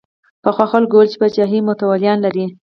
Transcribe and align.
پخوا 0.43 0.65
خلکو 0.71 0.93
ویل 0.97 1.09
چې 1.11 1.17
پاچاهي 1.21 1.59
متولیان 1.67 2.17
لري. 2.25 2.45